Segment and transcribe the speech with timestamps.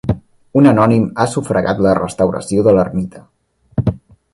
[0.61, 3.27] Un anònim ha sufragat la restauració de l'ermita.